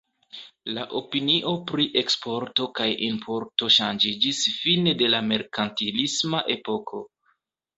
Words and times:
La 0.75 0.85
opinio 0.99 1.51
pri 1.71 1.85
eksporto 2.01 2.67
kaj 2.79 2.87
importo 3.09 3.69
ŝanĝiĝis 3.77 4.41
fine 4.63 4.95
de 5.03 5.11
la 5.17 5.21
merkantilisma 5.29 6.43
epoko. 6.57 7.05